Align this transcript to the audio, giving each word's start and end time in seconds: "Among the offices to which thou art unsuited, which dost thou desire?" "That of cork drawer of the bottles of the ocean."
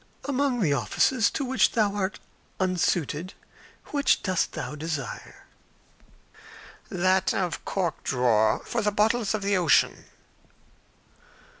"Among 0.25 0.61
the 0.61 0.73
offices 0.73 1.29
to 1.29 1.45
which 1.45 1.73
thou 1.73 1.93
art 1.93 2.19
unsuited, 2.59 3.35
which 3.91 4.23
dost 4.23 4.53
thou 4.53 4.73
desire?" 4.73 5.45
"That 6.89 7.35
of 7.35 7.63
cork 7.65 8.03
drawer 8.03 8.63
of 8.73 8.83
the 8.83 8.91
bottles 8.91 9.35
of 9.35 9.43
the 9.43 9.55
ocean." 9.55 10.05